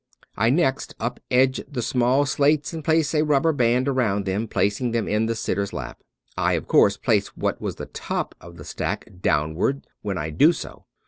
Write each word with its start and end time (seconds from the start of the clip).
I 0.35 0.49
next 0.49 0.95
up 0.99 1.19
edge 1.29 1.61
the 1.69 1.83
small 1.83 2.25
slates 2.25 2.73
and 2.73 2.83
place 2.83 3.13
a 3.13 3.21
rubber 3.23 3.53
band 3.53 3.87
around 3.87 4.25
them 4.25 4.47
placing 4.47 4.93
them 4.93 5.07
in 5.07 5.27
the 5.27 5.35
sitter's 5.35 5.73
lap. 5.73 5.99
I, 6.35 6.53
of 6.53 6.67
course, 6.67 6.97
place 6.97 7.27
what 7.37 7.61
was 7.61 7.75
the 7.75 7.85
top 7.85 8.33
of 8.41 8.57
the 8.57 8.65
stack 8.65 9.07
downward 9.21 9.85
when 10.01 10.17
I 10.17 10.31
do 10.31 10.53
so. 10.53 10.85